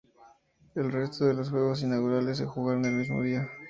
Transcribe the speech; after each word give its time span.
El 0.73 0.91
resto 0.91 1.25
de 1.25 1.35
los 1.35 1.51
juegos 1.51 1.83
inaugurales 1.83 2.39
se 2.39 2.47
jugaron 2.47 2.85
el 2.85 2.93
mismo 2.95 3.21
día. 3.21 3.47